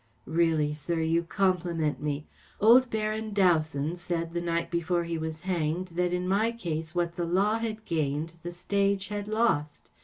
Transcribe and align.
‚ÄĚ 0.27 0.35
Really, 0.35 0.73
sir, 0.73 0.99
you 1.01 1.21
compliment 1.21 2.01
me. 2.01 2.25
Old 2.59 2.89
Baron 2.89 3.35
Dowson 3.35 3.95
said 3.95 4.33
the 4.33 4.41
night 4.41 4.71
before 4.71 5.03
he 5.03 5.19
was 5.19 5.41
hanged 5.41 5.89
that 5.89 6.11
in 6.11 6.27
my 6.27 6.51
case 6.51 6.95
what 6.95 7.17
the 7.17 7.23
law 7.25 7.59
had 7.59 7.85
gained 7.85 8.33
the 8.41 8.51
stage 8.51 9.09
had 9.09 9.27
lost. 9.27 9.91